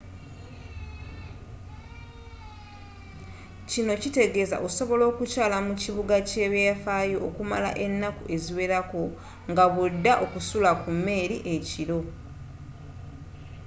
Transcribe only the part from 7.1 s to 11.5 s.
okumala ennaku eziwerako nga bw'odda okusula ku mmeeri